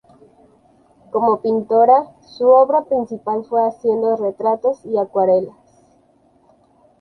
Como 1.11 1.41
pintora, 1.43 2.15
su 2.23 2.47
obra 2.47 2.85
principal 2.85 3.45
fue 3.45 3.61
haciendo 3.67 4.15
retratos 4.17 4.83
y 4.83 4.97
acuarelas. 4.97 5.55